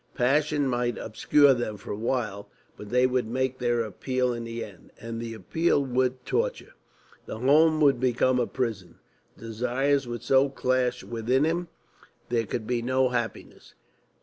[0.15, 4.63] Passion might obscure them for a while, but they would make their appeal in the
[4.65, 6.73] end, and the appeal would torture.
[7.27, 8.97] The home would become a prison.
[9.37, 11.67] Desires would so clash within him,
[12.29, 13.75] there could be no happiness.